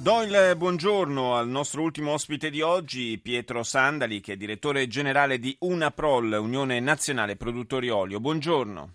Do 0.00 0.22
il 0.22 0.54
buongiorno 0.56 1.34
al 1.34 1.48
nostro 1.48 1.82
ultimo 1.82 2.12
ospite 2.12 2.50
di 2.50 2.62
oggi, 2.62 3.18
Pietro 3.18 3.64
Sandali, 3.64 4.20
che 4.20 4.34
è 4.34 4.36
direttore 4.36 4.86
generale 4.86 5.38
di 5.38 5.54
UNAPROL, 5.58 6.38
Unione 6.40 6.78
Nazionale 6.78 7.36
Produttori 7.36 7.90
Olio. 7.90 8.20
Buongiorno. 8.20 8.94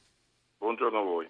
Buongiorno 0.58 1.00
a 1.00 1.04
voi. 1.04 1.30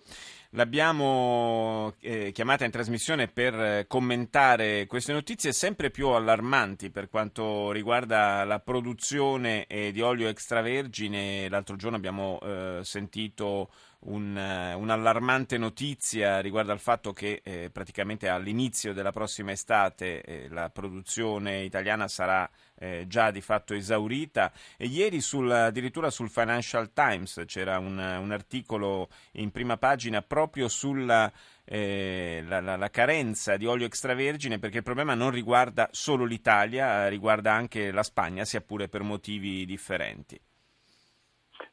L'abbiamo 0.51 1.95
eh, 1.99 2.31
chiamata 2.31 2.63
in 2.63 2.69
trasmissione 2.69 3.27
per 3.27 3.53
eh, 3.55 3.85
commentare 3.87 4.85
queste 4.85 5.11
notizie 5.11 5.51
sempre 5.51 5.89
più 5.89 6.09
allarmanti 6.09 6.91
per 6.91 7.09
quanto 7.09 7.71
riguarda 7.71 8.43
la 8.43 8.59
produzione 8.59 9.65
eh, 9.65 9.91
di 9.91 10.01
olio 10.01 10.27
extravergine. 10.27 11.49
L'altro 11.49 11.75
giorno 11.75 11.97
abbiamo 11.97 12.39
eh, 12.43 12.79
sentito 12.83 13.71
un, 14.05 14.35
uh, 14.35 14.79
un'allarmante 14.79 15.57
notizia 15.57 16.39
riguardo 16.39 16.71
al 16.71 16.79
fatto 16.79 17.13
che 17.13 17.41
eh, 17.43 17.69
praticamente 17.71 18.27
all'inizio 18.27 18.93
della 18.93 19.11
prossima 19.11 19.51
estate 19.51 20.21
eh, 20.21 20.47
la 20.49 20.69
produzione 20.69 21.63
italiana 21.63 22.07
sarà 22.07 22.49
eh, 22.75 23.05
già 23.07 23.31
di 23.31 23.41
fatto 23.41 23.73
esaurita 23.73 24.51
e 24.77 24.87
ieri 24.87 25.21
sul, 25.21 25.49
addirittura 25.49 26.09
sul 26.09 26.29
Financial 26.29 26.91
Times 26.91 27.43
c'era 27.45 27.79
un, 27.79 27.97
un 27.97 28.31
articolo 28.31 29.09
in 29.33 29.51
prima 29.51 29.77
pagina 29.77 30.21
proprio 30.21 30.67
sulla 30.67 31.31
eh, 31.65 32.43
la, 32.45 32.59
la, 32.59 32.75
la, 32.75 32.89
carenza 32.89 33.55
di 33.55 33.65
olio 33.65 33.85
extravergine 33.85 34.59
perché 34.59 34.77
il 34.77 34.83
problema 34.83 35.13
non 35.13 35.31
riguarda 35.31 35.87
solo 35.91 36.25
l'Italia, 36.25 37.07
riguarda 37.07 37.53
anche 37.53 37.91
la 37.91 38.03
Spagna, 38.03 38.43
sia 38.43 38.61
pure 38.61 38.89
per 38.89 39.03
motivi 39.03 39.65
differenti. 39.65 40.39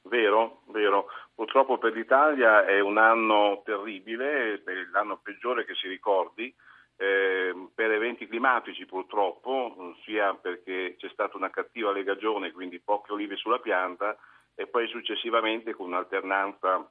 Vero, 0.02 0.62
vero. 0.68 1.08
Purtroppo 1.34 1.78
per 1.78 1.92
l'Italia 1.92 2.64
è 2.64 2.80
un 2.80 2.98
anno 2.98 3.62
terribile, 3.64 4.62
l'anno 4.92 5.18
peggiore 5.18 5.64
che 5.64 5.74
si 5.74 5.88
ricordi. 5.88 6.54
Eh, 6.96 7.68
per 7.74 7.90
eventi 7.92 8.26
climatici 8.26 8.84
purtroppo, 8.84 9.94
sia 10.04 10.34
perché 10.34 10.96
c'è 10.98 11.08
stata 11.08 11.36
una 11.36 11.48
cattiva 11.48 11.92
legagione, 11.92 12.52
quindi 12.52 12.80
poche 12.80 13.12
olive 13.12 13.36
sulla 13.36 13.58
pianta, 13.58 14.16
e 14.54 14.66
poi 14.66 14.86
successivamente 14.88 15.74
con 15.74 15.86
un'alternanza 15.86 16.90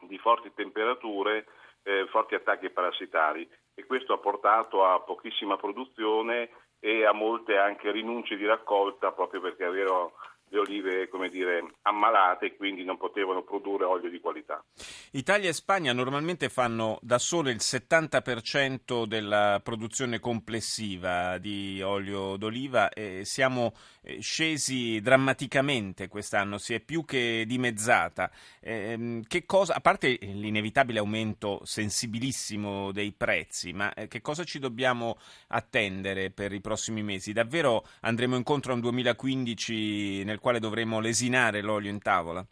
di 0.00 0.18
forti 0.18 0.52
temperature, 0.54 1.46
eh, 1.82 2.06
forti 2.08 2.34
attacchi 2.34 2.68
parassitari. 2.70 3.48
E 3.74 3.86
questo 3.86 4.12
ha 4.12 4.18
portato 4.18 4.84
a 4.84 5.00
pochissima 5.00 5.56
produzione 5.56 6.50
e 6.80 7.04
a 7.04 7.12
molte 7.12 7.56
anche 7.56 7.90
rinunce 7.90 8.36
di 8.36 8.44
raccolta 8.44 9.12
proprio 9.12 9.40
perché 9.40 9.64
avevano 9.64 10.12
le 10.50 10.58
olive 10.58 11.08
come 11.08 11.28
dire, 11.28 11.74
ammalate 11.82 12.46
e 12.46 12.56
quindi 12.56 12.84
non 12.84 12.96
potevano 12.96 13.42
produrre 13.42 13.84
olio 13.84 14.10
di 14.10 14.20
qualità. 14.20 14.64
Italia 15.12 15.48
e 15.48 15.52
Spagna 15.52 15.92
normalmente 15.92 16.48
fanno 16.48 16.98
da 17.02 17.18
sole 17.18 17.50
il 17.50 17.60
70% 17.60 19.04
della 19.06 19.60
produzione 19.62 20.20
complessiva 20.20 21.38
di 21.38 21.80
olio 21.82 22.36
d'oliva 22.36 22.88
e 22.90 23.24
siamo 23.24 23.72
eh, 24.02 24.20
scesi 24.20 25.00
drammaticamente 25.00 26.08
quest'anno, 26.08 26.58
si 26.58 26.74
è 26.74 26.80
più 26.80 27.04
che 27.04 27.44
dimezzata. 27.46 28.30
Eh, 28.60 29.22
che 29.26 29.44
cosa, 29.44 29.74
a 29.74 29.80
parte 29.80 30.18
l'inevitabile 30.20 30.98
aumento 30.98 31.60
sensibilissimo 31.64 32.92
dei 32.92 33.12
prezzi, 33.12 33.72
ma 33.72 33.92
eh, 33.94 34.08
che 34.08 34.20
cosa 34.20 34.44
ci 34.44 34.58
dobbiamo 34.58 35.18
attendere 35.48 36.30
per 36.30 36.52
i 36.52 36.60
prossimi 36.60 37.02
mesi? 37.02 37.32
Davvero 37.32 37.86
andremo 38.00 38.36
incontro 38.36 38.72
a 38.72 38.74
un 38.74 38.80
2015 38.80 40.24
nel 40.24 40.37
quale 40.38 40.60
dovremo 40.60 41.00
lesinare 41.00 41.62
l'olio 41.62 41.90
in 41.90 42.00
tavola? 42.00 42.44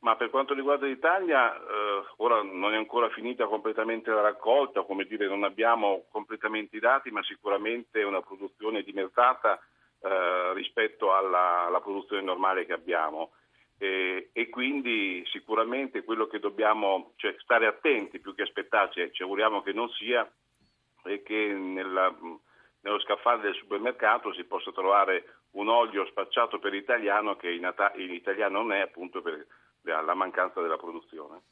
Ma 0.00 0.14
per 0.14 0.30
quanto 0.30 0.54
riguarda 0.54 0.86
l'Italia, 0.86 1.52
eh, 1.56 2.04
ora 2.18 2.42
non 2.42 2.72
è 2.72 2.76
ancora 2.76 3.08
finita 3.08 3.46
completamente 3.46 4.10
la 4.10 4.20
raccolta, 4.20 4.82
come 4.82 5.04
dire, 5.04 5.26
non 5.26 5.42
abbiamo 5.42 6.04
completamente 6.10 6.76
i 6.76 6.80
dati, 6.80 7.10
ma 7.10 7.24
sicuramente 7.24 8.02
una 8.04 8.20
produzione 8.20 8.82
dimezzata 8.82 9.58
eh, 10.00 10.52
rispetto 10.54 11.12
alla, 11.12 11.66
alla, 11.66 11.80
produzione 11.80 12.22
normale 12.22 12.66
che 12.66 12.72
abbiamo. 12.72 13.32
E, 13.78 14.30
e, 14.32 14.48
quindi 14.48 15.24
sicuramente 15.26 16.04
quello 16.04 16.26
che 16.26 16.38
dobbiamo 16.38 17.12
cioè, 17.16 17.34
stare 17.38 17.66
attenti 17.66 18.20
più 18.20 18.34
che 18.34 18.42
aspettarci, 18.42 19.10
ci 19.12 19.22
auguriamo 19.22 19.62
che 19.62 19.72
non 19.72 19.88
sia, 19.90 20.30
è 21.02 21.22
che 21.22 21.52
nella, 21.52 22.14
nello 22.82 23.00
scaffale 23.00 23.42
del 23.42 23.54
supermercato 23.54 24.32
si 24.34 24.44
possa 24.44 24.70
trovare 24.70 25.38
un 25.56 25.68
olio 25.68 26.06
spacciato 26.06 26.58
per 26.58 26.74
italiano 26.74 27.36
che 27.36 27.50
in, 27.50 27.72
in 27.96 28.12
italiano 28.12 28.60
non 28.60 28.72
è 28.72 28.80
appunto 28.80 29.22
per 29.22 29.46
la 29.82 30.14
mancanza 30.14 30.60
della 30.60 30.76
produzione. 30.76 31.42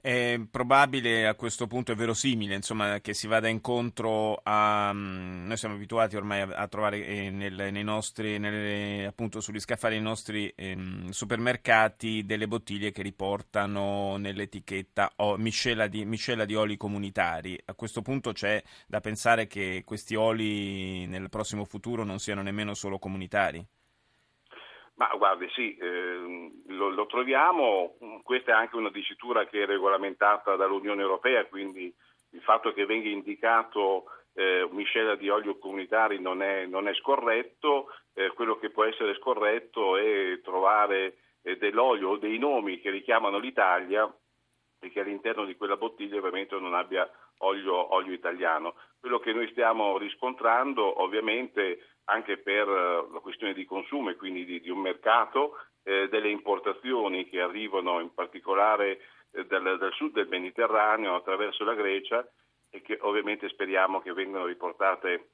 È 0.00 0.40
probabile 0.50 1.26
a 1.26 1.34
questo 1.34 1.66
punto, 1.66 1.90
è 1.90 1.96
verosimile, 1.96 2.54
insomma, 2.54 3.00
che 3.00 3.12
si 3.12 3.26
vada 3.26 3.48
incontro 3.48 4.40
a... 4.42 4.92
Mm, 4.92 5.46
noi 5.46 5.56
siamo 5.56 5.74
abituati 5.74 6.14
ormai 6.14 6.42
a, 6.42 6.68
trovare 6.68 7.04
eh, 7.04 7.30
nel, 7.30 7.68
nei 7.72 7.82
nostri, 7.82 8.38
nelle, 8.38 9.06
appunto 9.06 9.40
sugli 9.40 9.58
scaffali 9.58 9.94
dei 9.94 10.02
nostri 10.02 10.52
ehm, 10.54 11.10
supermercati 11.10 12.24
delle 12.24 12.46
bottiglie 12.46 12.92
che 12.92 13.02
riportano 13.02 14.16
nell'etichetta 14.16 15.14
oh, 15.16 15.36
miscela, 15.36 15.88
di, 15.88 16.04
miscela 16.04 16.44
di 16.44 16.54
oli 16.54 16.76
comunitari. 16.76 17.60
A 17.64 17.74
questo 17.74 18.00
punto 18.02 18.32
c'è 18.32 18.62
da 18.86 19.00
pensare 19.00 19.48
che 19.48 19.82
questi 19.84 20.14
oli 20.14 21.06
nel 21.06 21.28
prossimo 21.28 21.64
futuro 21.64 22.04
non 22.04 22.20
siano 22.20 22.42
nemmeno 22.42 22.74
solo 22.74 22.98
comunitari. 23.00 23.66
Ma 24.96 25.10
guardi, 25.16 25.46
sì, 25.50 25.76
eh, 25.76 26.50
lo, 26.68 26.88
lo, 26.88 27.06
troviamo, 27.06 27.96
questa 28.22 28.52
è 28.52 28.54
anche 28.54 28.76
una 28.76 28.90
dicitura 28.90 29.46
che 29.46 29.62
è 29.62 29.66
regolamentata 29.66 30.56
dall'Unione 30.56 31.02
Europea, 31.02 31.44
quindi 31.44 31.94
il 32.30 32.40
fatto 32.40 32.72
che 32.72 32.86
venga 32.86 33.08
indicato 33.08 34.04
eh, 34.32 34.66
miscela 34.70 35.14
di 35.14 35.28
olio 35.28 35.58
comunitari 35.58 36.18
non 36.18 36.42
è, 36.42 36.64
non 36.64 36.88
è 36.88 36.94
scorretto, 36.94 37.88
eh, 38.14 38.32
quello 38.34 38.56
che 38.56 38.70
può 38.70 38.84
essere 38.84 39.14
scorretto 39.16 39.98
è 39.98 40.40
trovare 40.42 41.18
eh, 41.42 41.58
dell'olio 41.58 42.10
o 42.10 42.16
dei 42.16 42.38
nomi 42.38 42.80
che 42.80 42.90
richiamano 42.90 43.38
l'Italia 43.38 44.10
e 44.80 44.90
che 44.90 45.00
all'interno 45.00 45.44
di 45.44 45.56
quella 45.56 45.76
bottiglia 45.76 46.16
ovviamente 46.16 46.58
non 46.58 46.74
abbia 46.74 47.06
olio, 47.38 47.94
olio 47.94 48.12
italiano. 48.12 48.74
Quello 48.98 49.18
che 49.18 49.32
noi 49.32 49.48
stiamo 49.50 49.98
riscontrando 49.98 51.02
ovviamente 51.02 51.95
anche 52.06 52.38
per 52.38 52.68
eh, 52.68 53.06
la 53.12 53.20
questione 53.20 53.54
di 53.54 53.64
consumo 53.64 54.10
e 54.10 54.16
quindi 54.16 54.44
di, 54.44 54.60
di 54.60 54.70
un 54.70 54.78
mercato, 54.78 55.56
eh, 55.82 56.08
delle 56.08 56.30
importazioni 56.30 57.28
che 57.28 57.40
arrivano 57.40 58.00
in 58.00 58.12
particolare 58.12 58.98
eh, 59.32 59.46
dal, 59.46 59.78
dal, 59.78 59.92
sud 59.92 60.12
del 60.12 60.28
Mediterraneo 60.28 61.14
attraverso 61.14 61.64
la 61.64 61.74
Grecia 61.74 62.28
e 62.70 62.82
che 62.82 62.98
ovviamente 63.00 63.48
speriamo 63.48 64.00
che 64.00 64.12
vengano 64.12 64.46
riportate 64.46 65.30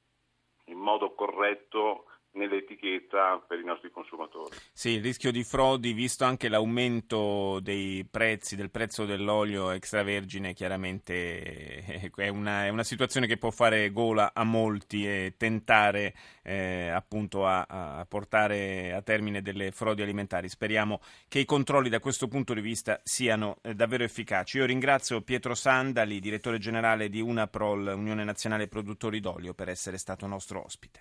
in 0.67 0.79
modo 0.79 1.15
corretto 1.15 2.05
nell'etichetta 2.33 3.45
per 3.47 3.59
i 3.59 3.65
nostri 3.65 3.91
consumatori. 3.91 4.57
Sì, 4.73 4.91
il 4.91 5.03
rischio 5.03 5.31
di 5.31 5.45
frodi, 5.45 5.93
visto 5.93 6.25
anche 6.25 6.49
l'aumento 6.49 7.61
dei 7.61 8.07
prezzi, 8.09 8.57
del 8.57 8.71
prezzo 8.71 9.05
dell'olio 9.05 9.71
extravergine, 9.71 10.55
chiaramente 10.55 12.11
è 12.15 12.29
una, 12.29 12.67
è 12.67 12.69
una 12.69 12.85
situazione 12.85 13.27
che 13.27 13.37
può 13.37 13.51
fare 13.51 13.91
gola 13.91 14.33
a 14.35 14.45
molti 14.45 15.07
e 15.07 15.35
tentare 15.37 16.15
eh, 16.43 16.89
appunto 16.89 17.47
a, 17.47 17.65
a, 17.69 18.07
portare 18.07 18.93
a 18.93 19.03
termine 19.03 19.43
delle 19.43 19.71
frodi 19.71 20.03
alimentari. 20.03 20.49
Speriamo 20.49 21.01
che 21.29 21.39
i 21.39 21.45
controlli 21.45 21.89
da 21.89 22.01
questo 22.01 22.29
punto 22.29 22.55
di 22.55 22.61
vista 22.61 23.01
siano 23.05 23.59
eh, 23.63 23.75
davvero 23.75 24.05
efficaci. 24.05 24.59
Io 24.59 24.65
ringrazio 24.65 25.21
Pietro 25.23 25.55
Sandali, 25.55 26.21
direttore 26.21 26.59
generale 26.59 27.09
di 27.09 27.21
UNAPROL, 27.21 27.95
Unione 27.97 28.25
Nazionale 28.25 28.69
Produttori 28.69 29.21
d'Olio, 29.21 29.55
per 29.55 29.69
essere 29.69 29.99
stato 29.99 30.27
nostro 30.27 30.65
ospite. 30.65 31.01